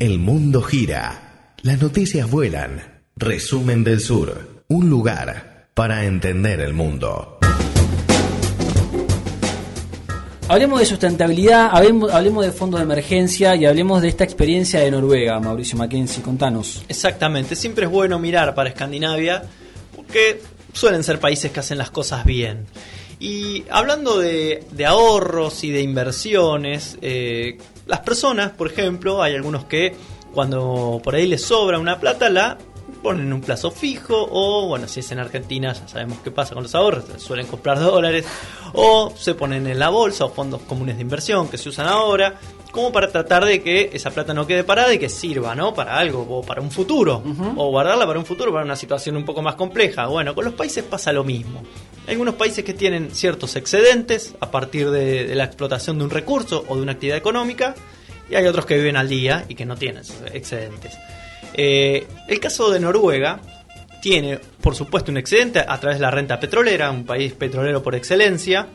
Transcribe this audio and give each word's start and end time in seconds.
El 0.00 0.18
mundo 0.18 0.60
gira. 0.60 1.54
Las 1.62 1.80
noticias 1.80 2.28
vuelan. 2.28 2.82
Resumen 3.14 3.84
del 3.84 4.00
Sur. 4.00 4.64
Un 4.66 4.90
lugar 4.90 5.68
para 5.72 6.04
entender 6.04 6.58
el 6.58 6.74
mundo. 6.74 7.38
Hablemos 10.48 10.80
de 10.80 10.86
sustentabilidad, 10.86 11.70
hablemos, 11.70 12.12
hablemos 12.12 12.44
de 12.44 12.50
fondos 12.50 12.80
de 12.80 12.84
emergencia 12.84 13.54
y 13.54 13.66
hablemos 13.66 14.02
de 14.02 14.08
esta 14.08 14.24
experiencia 14.24 14.80
de 14.80 14.90
Noruega, 14.90 15.38
Mauricio 15.38 15.78
Mackenzie. 15.78 16.24
Contanos. 16.24 16.84
Exactamente, 16.88 17.54
siempre 17.54 17.84
es 17.84 17.90
bueno 17.90 18.18
mirar 18.18 18.52
para 18.52 18.70
Escandinavia 18.70 19.44
porque 19.94 20.40
suelen 20.72 21.04
ser 21.04 21.20
países 21.20 21.52
que 21.52 21.60
hacen 21.60 21.78
las 21.78 21.92
cosas 21.92 22.24
bien. 22.24 22.66
Y 23.20 23.64
hablando 23.70 24.18
de, 24.18 24.64
de 24.72 24.86
ahorros 24.86 25.62
y 25.62 25.70
de 25.70 25.82
inversiones, 25.82 26.98
eh, 27.00 27.58
las 27.86 28.00
personas, 28.00 28.50
por 28.52 28.70
ejemplo, 28.70 29.22
hay 29.22 29.34
algunos 29.34 29.64
que 29.64 29.96
cuando 30.32 31.00
por 31.02 31.14
ahí 31.14 31.26
les 31.26 31.42
sobra 31.42 31.78
una 31.78 32.00
plata 32.00 32.28
la 32.28 32.58
ponen 33.02 33.26
en 33.26 33.32
un 33.34 33.40
plazo 33.42 33.70
fijo 33.70 34.28
o, 34.30 34.66
bueno, 34.66 34.88
si 34.88 35.00
es 35.00 35.12
en 35.12 35.18
Argentina 35.18 35.74
ya 35.74 35.86
sabemos 35.86 36.18
qué 36.24 36.30
pasa 36.30 36.54
con 36.54 36.62
los 36.62 36.74
ahorros, 36.74 37.04
suelen 37.18 37.46
comprar 37.46 37.78
dólares 37.78 38.24
o 38.72 39.12
se 39.14 39.34
ponen 39.34 39.66
en 39.66 39.78
la 39.78 39.90
bolsa 39.90 40.24
o 40.24 40.30
fondos 40.30 40.62
comunes 40.62 40.96
de 40.96 41.02
inversión 41.02 41.48
que 41.48 41.58
se 41.58 41.68
usan 41.68 41.86
ahora 41.86 42.40
como 42.72 42.90
para 42.90 43.08
tratar 43.12 43.44
de 43.44 43.62
que 43.62 43.90
esa 43.92 44.10
plata 44.10 44.34
no 44.34 44.46
quede 44.46 44.64
parada 44.64 44.92
y 44.92 44.98
que 44.98 45.08
sirva, 45.08 45.54
¿no? 45.54 45.74
Para 45.74 45.96
algo 45.96 46.26
o 46.28 46.42
para 46.42 46.60
un 46.60 46.72
futuro 46.72 47.22
o 47.56 47.70
guardarla 47.70 48.06
para 48.06 48.18
un 48.18 48.26
futuro, 48.26 48.52
para 48.52 48.64
una 48.64 48.74
situación 48.74 49.16
un 49.16 49.24
poco 49.24 49.42
más 49.42 49.54
compleja. 49.54 50.06
Bueno, 50.06 50.34
con 50.34 50.44
los 50.44 50.54
países 50.54 50.82
pasa 50.82 51.12
lo 51.12 51.22
mismo. 51.22 51.62
Hay 52.06 52.12
algunos 52.12 52.34
países 52.34 52.64
que 52.64 52.74
tienen 52.74 53.14
ciertos 53.14 53.56
excedentes 53.56 54.34
a 54.40 54.50
partir 54.50 54.90
de, 54.90 55.34
la 55.34 55.44
explotación 55.44 55.98
de 55.98 56.04
un 56.04 56.10
recurso 56.10 56.64
o 56.68 56.76
de 56.76 56.82
una 56.82 56.92
actividad 56.92 57.16
económica 57.16 57.74
y 58.28 58.34
hay 58.34 58.46
otros 58.46 58.66
que 58.66 58.76
viven 58.76 58.96
al 58.96 59.08
día 59.08 59.44
y 59.48 59.54
que 59.54 59.64
no 59.64 59.76
tienen 59.76 60.02
excedentes. 60.32 60.92
Eh, 61.54 62.06
el 62.28 62.40
caso 62.40 62.70
de 62.70 62.80
Noruega 62.80 63.40
tiene, 64.02 64.38
por 64.60 64.74
supuesto, 64.74 65.10
un 65.10 65.16
excedente 65.16 65.60
a 65.60 65.80
través 65.80 65.98
de 65.98 66.02
la 66.02 66.10
renta 66.10 66.38
petrolera, 66.38 66.90
un 66.90 67.06
país 67.06 67.32
petrolero 67.32 67.82
por 67.82 67.94
excelencia, 67.94 68.68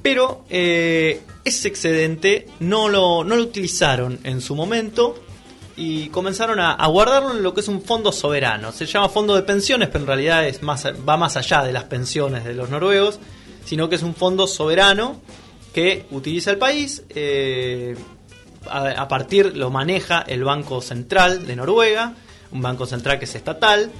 pero 0.00 0.44
eh, 0.48 1.20
ese 1.44 1.68
excedente 1.68 2.46
no 2.60 2.88
lo, 2.88 3.24
no 3.24 3.34
lo 3.34 3.42
utilizaron 3.42 4.20
en 4.22 4.40
su 4.40 4.54
momento 4.54 5.16
y 5.80 6.10
comenzaron 6.10 6.60
a, 6.60 6.72
a, 6.72 6.86
guardarlo 6.88 7.30
en 7.30 7.42
lo 7.42 7.54
que 7.54 7.62
es 7.62 7.68
un 7.68 7.80
fondo 7.80 8.12
soberano. 8.12 8.70
Se 8.70 8.84
llama 8.84 9.08
fondo 9.08 9.34
de 9.34 9.40
pensiones, 9.42 9.88
pero 9.88 10.00
en 10.00 10.08
realidad 10.08 10.46
es 10.46 10.62
más, 10.62 10.84
va 10.86 11.16
más 11.16 11.38
allá 11.38 11.62
de 11.62 11.72
las 11.72 11.84
pensiones 11.84 12.44
de 12.44 12.52
los 12.52 12.68
noruegos, 12.68 13.18
sino 13.64 13.88
que 13.88 13.94
es 13.94 14.02
un 14.02 14.14
fondo 14.14 14.46
soberano 14.46 15.22
que 15.72 16.04
utiliza 16.10 16.50
el 16.50 16.58
país. 16.58 17.02
Eh, 17.08 17.96
a, 18.68 19.08
partir 19.08 19.56
lo 19.56 19.70
maneja 19.70 20.22
el 20.28 20.44
Banco 20.44 20.82
Central 20.82 21.46
de 21.46 21.56
Noruega, 21.56 22.12
un 22.52 22.60
banco 22.60 22.84
central 22.84 23.18
que 23.18 23.24
es 23.24 23.34
estatal. 23.34 23.90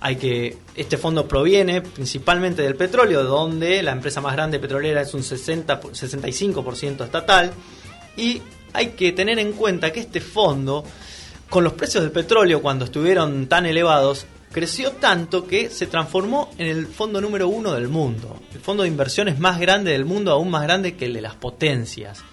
Hay 0.00 0.16
que 0.16 0.56
este 0.74 0.96
fondo 0.96 1.28
proviene 1.28 1.82
principalmente 1.82 2.62
del 2.62 2.76
petróleo, 2.76 3.24
donde 3.24 3.82
la 3.82 3.92
empresa 3.92 4.22
más 4.22 4.32
grande 4.32 4.58
petrolera 4.58 5.02
es 5.02 5.12
un 5.12 5.22
60 5.22 5.82
65% 5.82 7.04
estatal 7.04 7.52
y 8.16 8.40
hay 8.72 8.88
que 8.88 9.12
tener 9.12 9.38
en 9.38 9.52
cuenta 9.52 9.92
que 9.92 10.00
este 10.00 10.22
fondo 10.22 10.82
con 11.48 11.64
los 11.64 11.74
precios 11.74 12.02
del 12.02 12.12
petróleo 12.12 12.60
cuando 12.60 12.84
estuvieron 12.84 13.46
tan 13.46 13.66
elevados 13.66 14.26
creció 14.52 14.92
tanto 14.92 15.46
que 15.46 15.68
se 15.70 15.86
transformó 15.86 16.50
en 16.56 16.68
el 16.68 16.86
fondo 16.86 17.20
número 17.20 17.48
uno 17.48 17.72
del 17.72 17.88
mundo. 17.88 18.40
El 18.54 18.60
fondo 18.60 18.84
de 18.84 18.88
inversiones 18.88 19.38
más 19.38 19.60
grande 19.60 19.92
del 19.92 20.04
mundo, 20.04 20.32
aún 20.32 20.50
más 20.50 20.62
grande 20.62 20.94
que 20.94 21.04
el 21.04 21.12
de 21.12 21.20
las 21.20 21.34
potencias. 21.34 22.24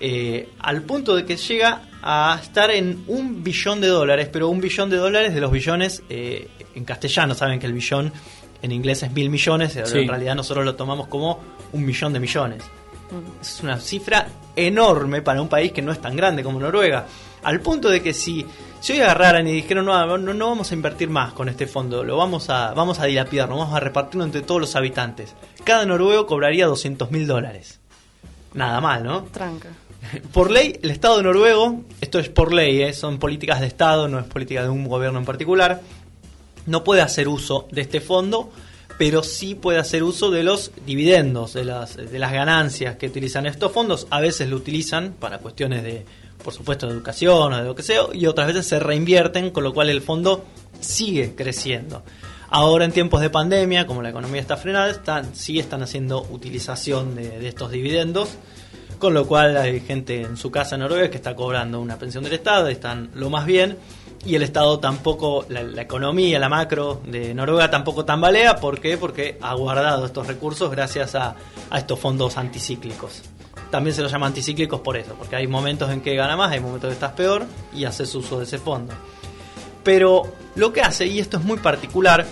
Eh, 0.00 0.50
al 0.58 0.82
punto 0.82 1.16
de 1.16 1.24
que 1.24 1.36
llega 1.36 1.82
a 2.02 2.38
estar 2.42 2.70
en 2.70 3.04
un 3.06 3.42
billón 3.42 3.80
de 3.80 3.86
dólares, 3.88 4.28
pero 4.30 4.50
un 4.50 4.60
billón 4.60 4.90
de 4.90 4.98
dólares 4.98 5.32
de 5.32 5.40
los 5.40 5.50
billones 5.50 6.02
eh, 6.10 6.48
en 6.74 6.84
castellano, 6.84 7.34
saben 7.34 7.58
que 7.58 7.66
el 7.66 7.72
billón 7.72 8.12
en 8.60 8.72
inglés 8.72 9.02
es 9.02 9.12
mil 9.12 9.30
millones, 9.30 9.72
sí. 9.72 9.98
en 9.98 10.08
realidad 10.08 10.34
nosotros 10.34 10.64
lo 10.64 10.74
tomamos 10.74 11.06
como 11.06 11.40
un 11.72 11.84
millón 11.84 12.12
de 12.12 12.20
millones. 12.20 12.62
Mm. 13.10 13.40
Es 13.40 13.60
una 13.62 13.80
cifra 13.80 14.26
enorme 14.56 15.22
para 15.22 15.40
un 15.40 15.48
país 15.48 15.72
que 15.72 15.80
no 15.80 15.92
es 15.92 16.00
tan 16.00 16.16
grande 16.16 16.42
como 16.42 16.60
Noruega. 16.60 17.06
Al 17.44 17.60
punto 17.60 17.88
de 17.88 18.02
que 18.02 18.12
si, 18.12 18.44
si 18.80 18.94
hoy 18.94 19.00
agarraran 19.00 19.46
y 19.46 19.52
dijeron 19.52 19.86
no, 19.86 20.18
no, 20.18 20.34
no 20.34 20.48
vamos 20.48 20.70
a 20.70 20.74
invertir 20.74 21.10
más 21.10 21.32
con 21.32 21.48
este 21.48 21.66
fondo, 21.66 22.02
lo 22.02 22.16
vamos 22.16 22.50
a, 22.50 22.72
vamos 22.74 22.98
a 22.98 23.04
dilapidarlo, 23.04 23.56
vamos 23.56 23.74
a 23.74 23.80
repartirlo 23.80 24.24
entre 24.24 24.42
todos 24.42 24.60
los 24.60 24.76
habitantes. 24.76 25.34
Cada 25.62 25.86
noruego 25.86 26.26
cobraría 26.26 26.66
200 26.66 27.10
mil 27.10 27.26
dólares. 27.26 27.80
Nada 28.54 28.80
mal, 28.80 29.04
¿no? 29.04 29.24
Tranca. 29.24 29.68
Por 30.32 30.50
ley, 30.50 30.78
el 30.82 30.90
Estado 30.90 31.22
noruego, 31.22 31.82
esto 32.00 32.18
es 32.18 32.28
por 32.28 32.52
ley, 32.52 32.82
¿eh? 32.82 32.92
son 32.92 33.18
políticas 33.18 33.60
de 33.60 33.66
Estado, 33.66 34.06
no 34.08 34.18
es 34.18 34.26
política 34.26 34.62
de 34.62 34.68
un 34.68 34.86
gobierno 34.86 35.18
en 35.18 35.24
particular, 35.24 35.80
no 36.66 36.84
puede 36.84 37.00
hacer 37.00 37.28
uso 37.28 37.68
de 37.70 37.80
este 37.80 38.00
fondo, 38.00 38.50
pero 38.98 39.22
sí 39.22 39.54
puede 39.54 39.78
hacer 39.78 40.02
uso 40.02 40.30
de 40.30 40.42
los 40.42 40.72
dividendos, 40.86 41.54
de 41.54 41.64
las, 41.64 41.96
de 41.96 42.18
las 42.18 42.32
ganancias 42.32 42.96
que 42.96 43.06
utilizan 43.06 43.46
estos 43.46 43.72
fondos. 43.72 44.06
A 44.10 44.20
veces 44.20 44.48
lo 44.48 44.56
utilizan 44.56 45.14
para 45.18 45.38
cuestiones 45.38 45.82
de, 45.82 46.04
por 46.44 46.52
supuesto, 46.52 46.86
de 46.86 46.92
educación 46.92 47.52
o 47.52 47.56
de 47.56 47.64
lo 47.64 47.74
que 47.74 47.82
sea, 47.82 48.02
y 48.12 48.26
otras 48.26 48.46
veces 48.46 48.66
se 48.66 48.78
reinvierten, 48.78 49.50
con 49.50 49.64
lo 49.64 49.72
cual 49.72 49.88
el 49.88 50.02
fondo 50.02 50.44
sigue 50.78 51.34
creciendo. 51.34 52.02
Ahora 52.50 52.84
en 52.84 52.92
tiempos 52.92 53.20
de 53.20 53.30
pandemia, 53.30 53.86
como 53.86 54.02
la 54.02 54.10
economía 54.10 54.40
está 54.40 54.56
frenada, 54.56 54.90
están, 54.90 55.34
sí 55.34 55.58
están 55.58 55.82
haciendo 55.82 56.22
utilización 56.30 57.16
de, 57.16 57.48
estos 57.48 57.72
dividendos 57.72 58.28
con 58.98 59.12
lo 59.12 59.26
cual 59.26 59.56
hay 59.56 59.80
gente 59.80 60.22
en 60.22 60.36
su 60.36 60.50
casa 60.50 60.76
en 60.76 60.82
Noruega 60.82 61.10
que 61.10 61.16
está 61.16 61.34
cobrando 61.34 61.80
una 61.80 61.98
pensión 61.98 62.22
del 62.24 62.34
Estado, 62.34 62.68
están 62.68 63.10
lo 63.14 63.28
más 63.28 63.44
bien, 63.44 63.76
y 64.24 64.36
el 64.36 64.42
Estado 64.42 64.78
tampoco, 64.78 65.44
la, 65.48 65.62
la, 65.62 65.82
economía, 65.82 66.38
la 66.38 66.48
macro 66.48 67.02
de 67.04 67.34
Noruega 67.34 67.70
tampoco 67.70 68.04
tambalea, 68.04 68.56
¿por 68.56 68.80
qué? 68.80 68.96
Porque 68.96 69.36
ha 69.42 69.54
guardado 69.54 70.06
estos 70.06 70.26
recursos 70.26 70.70
gracias 70.70 71.16
a 71.16 71.34
estos 71.76 71.98
fondos 71.98 72.38
anticíclicos. 72.38 73.22
También 73.74 73.96
se 73.96 74.02
los 74.02 74.12
llama 74.12 74.28
anticíclicos 74.28 74.80
por 74.82 74.96
eso, 74.96 75.16
porque 75.18 75.34
hay 75.34 75.48
momentos 75.48 75.90
en 75.90 76.00
que 76.00 76.14
gana 76.14 76.36
más, 76.36 76.52
hay 76.52 76.60
momentos 76.60 76.90
que 76.90 76.94
estás 76.94 77.10
peor 77.10 77.44
y 77.74 77.84
haces 77.84 78.14
uso 78.14 78.38
de 78.38 78.44
ese 78.44 78.58
fondo. 78.58 78.94
Pero 79.82 80.32
lo 80.54 80.72
que 80.72 80.80
hace, 80.80 81.08
y 81.08 81.18
esto 81.18 81.38
es 81.38 81.44
muy 81.44 81.58
particular, 81.58 82.24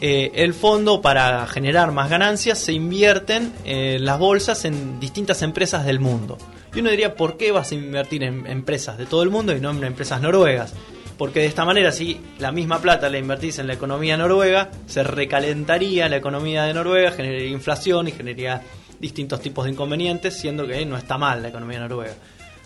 eh, 0.00 0.32
el 0.34 0.52
fondo 0.52 1.00
para 1.00 1.46
generar 1.46 1.92
más 1.92 2.10
ganancias 2.10 2.58
se 2.58 2.72
invierten 2.72 3.52
eh, 3.64 3.98
las 4.00 4.18
bolsas 4.18 4.64
en 4.64 4.98
distintas 4.98 5.42
empresas 5.42 5.86
del 5.86 6.00
mundo. 6.00 6.38
Y 6.74 6.80
uno 6.80 6.90
diría, 6.90 7.14
¿por 7.14 7.36
qué 7.36 7.52
vas 7.52 7.70
a 7.70 7.76
invertir 7.76 8.24
en 8.24 8.48
empresas 8.48 8.98
de 8.98 9.06
todo 9.06 9.22
el 9.22 9.30
mundo 9.30 9.54
y 9.54 9.60
no 9.60 9.70
en 9.70 9.84
empresas 9.84 10.20
noruegas? 10.20 10.74
Porque 11.16 11.38
de 11.38 11.46
esta 11.46 11.64
manera, 11.64 11.92
si 11.92 12.20
la 12.40 12.50
misma 12.50 12.80
plata 12.80 13.08
la 13.08 13.18
invertís 13.18 13.60
en 13.60 13.68
la 13.68 13.74
economía 13.74 14.16
noruega, 14.16 14.72
se 14.88 15.04
recalentaría 15.04 16.08
la 16.08 16.16
economía 16.16 16.64
de 16.64 16.74
Noruega, 16.74 17.12
generaría 17.12 17.50
inflación 17.50 18.08
y 18.08 18.10
generaría 18.10 18.62
distintos 19.00 19.40
tipos 19.40 19.64
de 19.64 19.72
inconvenientes, 19.72 20.36
siendo 20.36 20.66
que 20.66 20.84
no 20.86 20.96
está 20.96 21.18
mal 21.18 21.42
la 21.42 21.48
economía 21.48 21.80
noruega. 21.80 22.14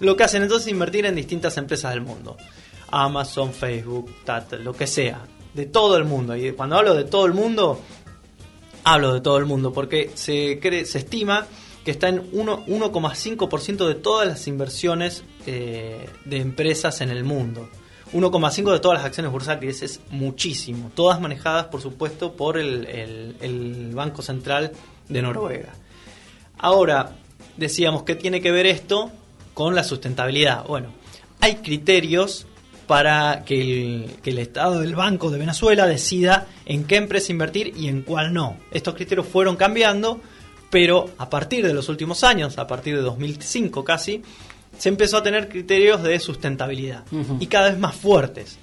Lo 0.00 0.16
que 0.16 0.24
hacen 0.24 0.42
entonces 0.42 0.66
es 0.66 0.72
invertir 0.72 1.06
en 1.06 1.14
distintas 1.14 1.56
empresas 1.56 1.92
del 1.92 2.00
mundo. 2.02 2.36
Amazon, 2.90 3.52
Facebook, 3.52 4.10
Tata, 4.24 4.56
lo 4.56 4.74
que 4.74 4.86
sea 4.86 5.22
de 5.54 5.66
todo 5.66 5.96
el 5.96 6.04
mundo. 6.04 6.36
Y 6.36 6.52
cuando 6.52 6.76
hablo 6.76 6.94
de 6.94 7.04
todo 7.04 7.26
el 7.26 7.32
mundo, 7.32 7.80
hablo 8.82 9.14
de 9.14 9.20
todo 9.20 9.38
el 9.38 9.46
mundo, 9.46 9.72
porque 9.72 10.10
se, 10.14 10.58
cree, 10.60 10.84
se 10.84 10.98
estima 10.98 11.46
que 11.84 11.90
está 11.90 12.08
en 12.08 12.32
1,5% 12.32 13.86
de 13.86 13.94
todas 13.94 14.26
las 14.26 14.46
inversiones 14.48 15.22
eh, 15.46 16.08
de 16.24 16.36
empresas 16.38 17.00
en 17.00 17.10
el 17.10 17.24
mundo. 17.24 17.68
1,5% 18.12 18.72
de 18.72 18.80
todas 18.80 18.98
las 18.98 19.06
acciones 19.06 19.30
bursátiles 19.30 19.82
es 19.82 20.00
muchísimo. 20.10 20.90
Todas 20.94 21.20
manejadas, 21.20 21.66
por 21.66 21.82
supuesto, 21.82 22.32
por 22.32 22.58
el, 22.58 23.90
Banco 23.92 24.22
Central 24.22 24.72
de 25.08 25.22
Noruega. 25.22 25.74
Ahora, 26.58 27.16
decíamos 27.56 28.02
que 28.02 28.14
tiene 28.14 28.40
que 28.40 28.50
ver 28.52 28.66
esto 28.66 29.10
con 29.54 29.74
la 29.74 29.84
sustentabilidad. 29.84 30.64
Bueno, 30.66 30.88
hay 31.40 31.56
criterios 31.56 32.46
para 32.86 33.44
que 33.44 33.60
el, 33.60 34.10
que 34.22 34.30
el, 34.30 34.38
Estado 34.38 34.80
del 34.80 34.94
Banco 34.94 35.30
de 35.30 35.38
Venezuela 35.38 35.86
decida 35.86 36.46
en 36.66 36.84
qué 36.84 36.96
empresa 36.96 37.32
invertir 37.32 37.72
y 37.76 37.88
en 37.88 38.02
cuál 38.02 38.34
no. 38.34 38.58
Estos 38.70 38.94
criterios 38.94 39.26
fueron 39.26 39.56
cambiando, 39.56 40.20
pero 40.70 41.10
a 41.18 41.30
partir 41.30 41.66
de 41.66 41.72
los 41.72 41.88
últimos 41.88 42.24
años, 42.24 42.58
a 42.58 42.66
partir 42.66 42.96
de 42.96 43.02
2005 43.02 43.84
casi, 43.84 44.22
se 44.76 44.88
empezó 44.88 45.18
a 45.18 45.22
tener 45.22 45.48
criterios 45.48 46.02
de 46.02 46.18
sustentabilidad 46.18 47.04
uh 47.12 47.16
-huh. 47.16 47.36
y 47.40 47.46
cada 47.46 47.70
vez 47.70 47.78
más 47.78 47.94
fuertes. 47.94 48.58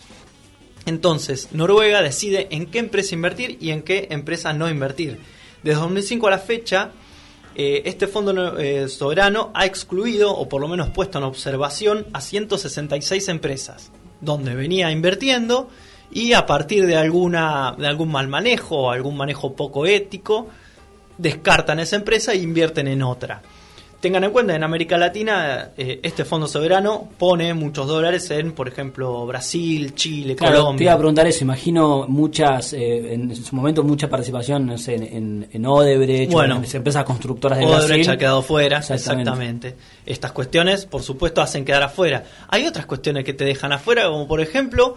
Entonces, 0.86 1.50
Noruega 1.52 2.02
decide 2.02 2.48
en 2.52 2.66
qué 2.66 2.80
empresa 2.80 3.16
invertir 3.16 3.58
y 3.62 3.72
en 3.72 3.84
qué 3.84 4.08
empresa 4.12 4.54
no 4.54 4.70
invertir. 4.70 5.20
Desde 5.64 5.80
2005 5.80 6.28
a 6.28 6.32
la 6.32 6.40
fecha, 6.40 6.92
eh, 7.56 7.84
este 7.86 8.08
fondo 8.08 8.58
eh, 8.58 8.88
soberano 8.88 9.52
ha 9.54 9.66
excluido, 9.66 10.36
o 10.36 10.48
por 10.48 10.62
lo 10.62 10.68
menos 10.68 10.90
puesto 10.90 11.18
en 11.18 11.26
observación, 11.26 12.06
a 12.14 12.22
166 12.22 13.28
empresas 13.30 13.92
donde 14.22 14.56
venía 14.56 14.92
invirtiendo 14.92 15.70
y 16.12 16.34
a 16.34 16.46
partir 16.46 16.86
de 16.86 16.96
alguna 16.96 17.76
de 17.78 17.88
algún 17.88 18.12
mal 18.12 18.28
manejo 18.28 18.78
o 18.78 18.92
algún 18.92 19.18
manejo 19.18 19.54
poco 19.56 19.86
ético 19.86 20.48
descartan 21.18 21.80
esa 21.80 21.96
empresa 21.96 22.34
e 22.34 22.38
invierten 22.38 22.88
en 22.88 23.04
otra. 23.04 23.42
Tengan 24.02 24.24
en 24.26 24.32
cuenta, 24.32 24.56
en 24.56 24.64
América 24.64 24.98
Latina 24.98 25.70
eh, 25.78 26.00
este 26.04 26.26
fondo 26.26 26.48
soberano 26.48 27.08
pone 27.18 27.54
muchos 27.54 27.88
dólares 27.88 28.30
en, 28.32 28.52
por 28.52 28.68
ejemplo, 28.68 29.26
Brasil, 29.26 29.94
Chile, 29.96 30.36
Claro, 30.36 30.52
te 30.54 30.58
iba 30.58 30.64
Colombia. 30.66 30.94
a 30.94 30.98
preguntar 30.98 31.28
eso. 31.28 31.44
Imagino 31.46 32.06
muchas, 32.08 32.74
eh, 32.74 33.14
en 33.14 33.34
su 33.36 33.56
momento, 33.56 33.84
mucha 33.84 34.10
participación 34.10 34.66
no 34.66 34.78
sé, 34.78 34.96
en, 34.96 35.48
en, 35.52 35.66
Odebrecht, 35.66 36.32
Bueno. 36.34 36.56
en 36.58 36.62
las 36.64 36.74
empresas 36.76 37.04
constructoras 37.06 37.60
de 37.60 37.66
Odebrecht 37.66 37.88
Brasil. 37.90 38.10
ha 38.12 38.18
quedado 38.18 38.42
fuera, 38.42 38.78
Exactamente. 38.80 39.22
exactamente. 39.30 39.76
Estas 40.06 40.32
cuestiones, 40.32 40.86
por 40.86 41.04
supuesto, 41.04 41.42
hacen 41.42 41.64
quedar 41.64 41.84
afuera. 41.84 42.24
Hay 42.50 42.66
otras 42.66 42.86
cuestiones 42.88 43.24
que 43.24 43.34
te 43.34 43.46
dejan 43.46 43.72
afuera, 43.72 44.08
como 44.08 44.28
por 44.28 44.42
ejemplo, 44.42 44.96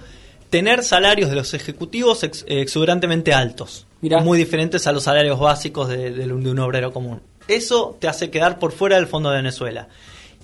tener 0.51 0.83
salarios 0.83 1.31
de 1.31 1.37
los 1.37 1.53
ejecutivos 1.53 2.23
ex- 2.23 2.45
exuberantemente 2.49 3.33
altos. 3.35 3.87
Mirá. 4.01 4.21
Muy 4.21 4.37
diferentes 4.39 4.87
a 4.87 4.93
los 4.93 5.05
salarios 5.05 5.39
básicos 5.41 5.89
de, 5.89 6.11
de 6.11 6.33
un 6.33 6.45
de 6.45 6.51
un 6.51 6.59
obrero 6.59 6.93
común. 6.93 7.21
Eso 7.49 7.97
te 8.01 8.09
hace 8.09 8.31
quedar 8.31 8.59
por 8.59 8.73
fuera 8.73 8.97
del 8.97 9.07
Fondo 9.07 9.31
de 9.31 9.37
Venezuela. 9.37 9.89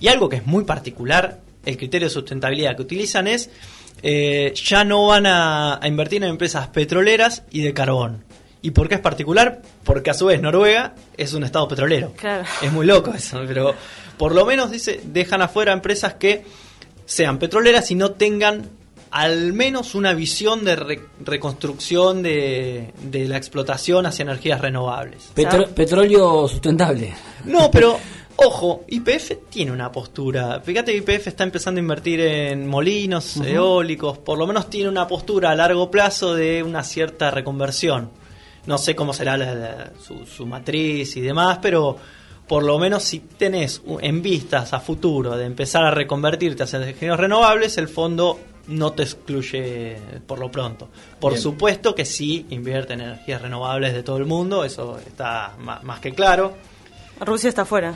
Y 0.01 0.09
algo 0.09 0.29
que 0.29 0.37
es 0.37 0.47
muy 0.47 0.65
particular, 0.65 1.41
el 1.65 1.77
criterio 1.77 2.09
de 2.09 2.15
sustentabilidad 2.15 2.77
que 2.77 2.83
utilizan 2.83 3.27
es, 3.27 3.51
eh, 4.03 4.53
ya 4.55 4.85
no 4.85 5.09
van 5.09 5.27
a, 5.27 5.83
a 5.83 5.89
invertir 5.89 6.23
en 6.23 6.31
empresas 6.31 6.69
petroleras 6.69 7.43
y 7.51 7.63
de 7.63 7.75
carbón. 7.75 8.25
¿Y 8.63 8.73
por 8.73 8.89
qué 8.89 8.97
es 8.97 9.01
particular? 9.01 9.63
Porque 9.85 10.11
a 10.11 10.15
su 10.15 10.27
vez 10.27 10.41
Noruega 10.41 10.95
es 11.17 11.33
un 11.33 11.45
estado 11.45 11.67
petrolero. 11.69 12.13
Claro. 12.17 12.45
Es 12.63 12.73
muy 12.73 12.87
loco 12.87 13.13
eso, 13.15 13.43
pero 13.47 13.75
por 14.19 14.35
lo 14.35 14.45
menos 14.45 14.71
dice, 14.71 15.01
dejan 15.05 15.41
afuera 15.41 15.73
empresas 15.73 16.15
que 16.15 16.45
sean 17.07 17.39
petroleras 17.39 17.91
y 17.91 17.95
no 17.95 18.13
tengan 18.13 18.69
al 19.11 19.53
menos 19.53 19.95
una 19.95 20.13
visión 20.15 20.65
de 20.65 20.77
re- 20.77 21.01
reconstrucción 21.25 22.23
de, 22.23 22.93
de 23.03 23.27
la 23.29 23.37
explotación 23.37 24.07
hacia 24.07 24.23
energías 24.23 24.61
renovables. 24.61 25.31
Petro- 25.35 25.67
petróleo 25.69 26.47
sustentable. 26.49 27.15
No, 27.45 27.71
pero 27.71 27.99
ojo, 28.37 28.85
IPF 28.89 29.33
tiene 29.51 29.73
una 29.73 29.91
postura. 29.91 30.61
Fíjate 30.61 30.93
que 30.93 30.99
IPF 30.99 31.27
está 31.27 31.45
empezando 31.45 31.79
a 31.79 31.83
invertir 31.83 32.21
en 32.21 32.67
molinos 32.69 33.37
eólicos, 33.39 34.19
por 34.19 34.39
lo 34.39 34.47
menos 34.47 34.71
tiene 34.71 34.89
una 34.89 35.07
postura 35.09 35.51
a 35.51 35.55
largo 35.57 35.91
plazo 35.91 36.35
de 36.35 36.63
una 36.63 36.85
cierta 36.85 37.31
reconversión. 37.31 38.11
No 38.67 38.79
sé 38.79 38.95
cómo 38.95 39.13
será 39.13 39.37
la- 39.37 39.55
la- 39.55 39.91
su, 40.01 40.25
su 40.27 40.47
matriz 40.47 41.17
y 41.17 41.21
demás, 41.21 41.59
pero 41.61 41.97
por 42.47 42.63
lo 42.63 42.79
menos 42.79 43.03
si 43.05 43.21
tenés 43.21 43.81
en 44.01 44.23
vistas 44.23 44.73
a 44.73 44.81
futuro 44.81 45.37
de 45.37 45.47
empezar 45.47 45.85
a 45.85 45.91
reconvertirte 45.91 46.63
hacia 46.65 46.79
energías 46.79 47.19
renovables, 47.19 47.79
el 47.79 47.89
fondo 47.89 48.39
no 48.69 48.93
te 48.93 49.03
excluye 49.05 49.97
por 50.27 50.39
lo 50.39 50.51
pronto. 50.51 50.89
Por 51.19 51.33
Bien. 51.33 51.43
supuesto 51.43 51.95
que 51.95 52.05
sí 52.05 52.47
invierte 52.51 52.93
en 52.95 53.01
energías 53.03 53.43
renovables 53.43 53.93
de 53.95 54.03
todo 54.03 54.17
el 54.19 54.27
mundo, 54.27 54.65
eso 54.65 54.99
está 55.05 55.55
más 55.59 56.01
que 56.01 56.13
claro. 56.13 56.55
Rusia 57.21 57.49
está 57.49 57.63
afuera. 57.63 57.95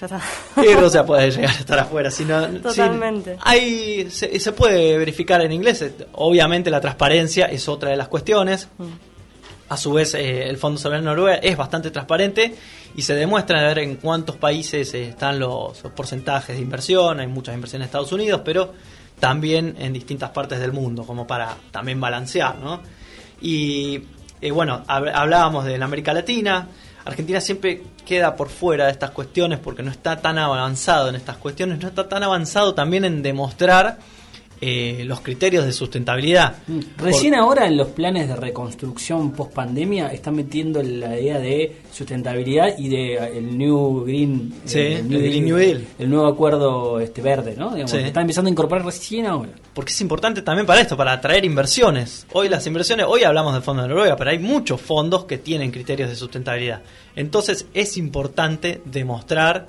Ya 0.00 0.06
está. 0.06 0.20
Y 0.62 0.74
Rusia 0.74 1.06
puede 1.06 1.30
llegar 1.30 1.50
a 1.50 1.58
estar 1.58 1.78
afuera. 1.78 2.10
Si 2.10 2.24
no, 2.24 2.46
si- 2.50 2.58
Totalmente. 2.58 3.36
hay, 3.42 4.10
se, 4.10 4.38
se 4.40 4.52
puede 4.52 4.98
verificar 4.98 5.40
en 5.42 5.52
inglés. 5.52 5.82
eh, 5.82 5.92
Obviamente 6.12 6.70
la 6.70 6.80
transparencia 6.80 7.46
es 7.46 7.68
otra 7.68 7.90
de 7.90 7.96
las 7.96 8.08
cuestiones. 8.08 8.68
A 9.68 9.76
su 9.76 9.92
vez, 9.92 10.14
eh, 10.14 10.48
el 10.48 10.56
Fondo 10.58 10.78
Soberano 10.78 11.10
de 11.10 11.16
Noruega 11.16 11.38
es 11.38 11.56
bastante 11.56 11.90
transparente 11.90 12.54
y 12.96 13.02
se 13.02 13.14
demuestra 13.14 13.60
de 13.60 13.66
ver 13.68 13.78
en 13.78 13.96
cuántos 13.96 14.36
países 14.36 14.92
eh, 14.94 15.08
están 15.08 15.38
los, 15.38 15.82
los 15.82 15.92
porcentajes 15.92 16.56
de 16.56 16.62
inversión. 16.62 17.20
Hay 17.20 17.26
muchas 17.28 17.54
inversiones 17.54 17.84
en 17.84 17.88
Estados 17.88 18.12
Unidos, 18.12 18.42
pero 18.44 18.72
también 19.28 19.74
en 19.78 19.94
distintas 19.94 20.28
partes 20.30 20.60
del 20.60 20.72
mundo, 20.72 21.04
como 21.06 21.26
para 21.26 21.56
también 21.70 21.98
balancear, 21.98 22.58
¿no? 22.58 22.82
Y 23.40 24.02
eh, 24.42 24.50
bueno, 24.50 24.82
hab- 24.86 25.10
hablábamos 25.14 25.64
de 25.64 25.78
la 25.78 25.86
América 25.86 26.12
Latina. 26.12 26.68
Argentina 27.06 27.40
siempre 27.40 27.82
queda 28.04 28.36
por 28.36 28.50
fuera 28.50 28.84
de 28.84 28.90
estas 28.92 29.12
cuestiones 29.12 29.58
porque 29.60 29.82
no 29.82 29.90
está 29.90 30.16
tan 30.20 30.36
avanzado 30.38 31.08
en 31.08 31.14
estas 31.14 31.38
cuestiones, 31.38 31.78
no 31.80 31.88
está 31.88 32.06
tan 32.06 32.22
avanzado 32.22 32.74
también 32.74 33.06
en 33.06 33.22
demostrar 33.22 33.96
eh, 34.66 35.04
los 35.04 35.20
criterios 35.20 35.66
de 35.66 35.72
sustentabilidad. 35.72 36.56
Recién 36.96 37.32
Por- 37.34 37.40
ahora 37.42 37.66
en 37.66 37.76
los 37.76 37.88
planes 37.88 38.28
de 38.28 38.36
reconstrucción 38.36 39.32
post 39.32 39.52
pandemia 39.52 40.08
están 40.08 40.36
metiendo 40.36 40.82
la 40.82 41.20
idea 41.20 41.38
de 41.38 41.82
sustentabilidad 41.92 42.78
y 42.78 42.88
de 42.88 43.14
eh, 43.14 43.38
el 43.38 43.58
New 43.58 44.04
Green, 44.06 44.54
Sí, 44.64 44.78
eh, 44.78 44.98
el 45.00 45.08
Green 45.08 45.44
New 45.44 45.56
Deal. 45.56 45.86
el 45.98 46.08
nuevo 46.08 46.26
acuerdo 46.26 46.98
este 47.00 47.20
verde, 47.20 47.54
¿no? 47.58 47.70
Digamos, 47.72 47.90
Sí. 47.90 47.98
están 47.98 48.22
empezando 48.22 48.48
a 48.48 48.52
incorporar 48.52 48.84
recién 48.86 49.26
ahora. 49.26 49.50
porque 49.74 49.90
es 49.92 50.00
importante 50.00 50.40
también 50.42 50.66
para 50.66 50.80
esto, 50.80 50.96
para 50.96 51.12
atraer 51.12 51.44
inversiones. 51.44 52.26
Hoy 52.32 52.48
las 52.48 52.64
inversiones, 52.66 53.06
hoy 53.08 53.24
hablamos 53.24 53.52
del 53.54 53.62
Fondo 53.62 53.82
de 53.82 53.88
Noruega, 53.88 54.16
pero 54.16 54.30
hay 54.30 54.38
muchos 54.38 54.80
fondos 54.80 55.24
que 55.24 55.36
tienen 55.38 55.70
criterios 55.72 56.08
de 56.08 56.16
sustentabilidad. 56.16 56.80
Entonces 57.16 57.66
es 57.74 57.96
importante 57.96 58.80
demostrar 58.84 59.66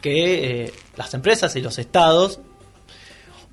que 0.00 0.64
eh, 0.64 0.72
las 0.96 1.12
empresas 1.14 1.54
y 1.56 1.60
los 1.60 1.78
estados 1.78 2.40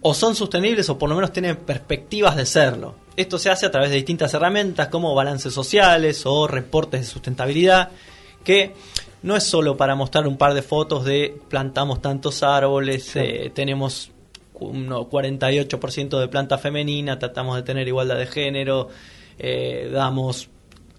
o 0.02 0.14
son 0.14 0.36
sostenibles 0.36 0.90
o 0.90 0.98
por 0.98 1.10
lo 1.10 1.16
menos 1.16 1.32
tienen 1.32 1.56
perspectivas 1.58 2.36
de 2.36 2.46
serlo. 2.46 2.96
Esto 3.16 3.40
se 3.40 3.50
hace 3.50 3.66
a 3.66 3.72
través 3.72 3.90
de 3.90 3.96
distintas 3.96 4.34
herramientas 4.34 4.90
como 4.90 5.16
balances 5.16 5.54
sociales 5.54 6.24
o 6.26 6.48
reportes 6.48 7.02
de 7.02 7.08
sustentabilidad, 7.08 7.90
que 8.44 8.74
no 9.24 9.36
es 9.36 9.44
solo 9.44 9.76
para 9.76 9.96
mostrar 9.96 10.28
un 10.28 10.38
par 10.38 10.54
de 10.54 10.62
fotos 10.62 11.04
de 11.04 11.36
plantamos 11.50 12.02
tantos 12.02 12.44
árboles, 12.44 13.16
eh, 13.16 13.52
tenemos 13.54 14.12
un 14.60 14.90
48% 14.90 16.20
de 16.20 16.28
planta 16.28 16.58
femenina, 16.58 17.20
tratamos 17.20 17.56
de 17.56 17.64
tener 17.64 17.88
igualdad 17.88 18.18
de 18.18 18.28
género, 18.28 18.90
eh, 19.40 19.90
damos 19.92 20.50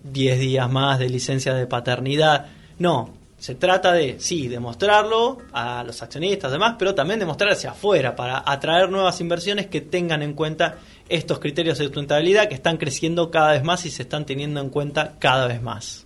10 0.04 0.38
días 0.38 0.70
más 0.70 0.98
de 0.98 1.08
licencia 1.08 1.54
de 1.54 1.66
paternidad. 1.66 2.46
No, 2.78 3.14
se 3.38 3.54
trata 3.54 3.92
de, 3.92 4.18
sí, 4.18 4.48
demostrarlo 4.48 5.38
a 5.52 5.84
los 5.84 6.02
accionistas 6.02 6.50
demás, 6.50 6.74
pero 6.78 6.94
también 6.94 7.20
demostrar 7.20 7.52
hacia 7.52 7.70
afuera 7.70 8.16
para 8.16 8.42
atraer 8.44 8.90
nuevas 8.90 9.20
inversiones 9.20 9.68
que 9.68 9.80
tengan 9.80 10.22
en 10.22 10.34
cuenta 10.34 10.78
estos 11.08 11.38
criterios 11.38 11.78
de 11.78 11.84
sustentabilidad 11.84 12.48
que 12.48 12.54
están 12.54 12.76
creciendo 12.76 13.30
cada 13.30 13.52
vez 13.52 13.62
más 13.62 13.86
y 13.86 13.90
se 13.90 14.02
están 14.02 14.26
teniendo 14.26 14.60
en 14.60 14.70
cuenta 14.70 15.14
cada 15.18 15.46
vez 15.46 15.62
más. 15.62 16.04